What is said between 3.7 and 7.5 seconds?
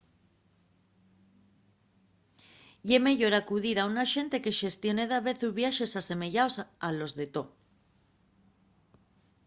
a un axente que xestione davezu viaxes asemeyaos a los de to